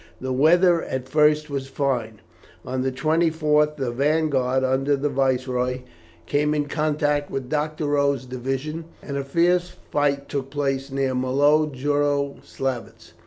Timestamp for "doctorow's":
7.49-8.25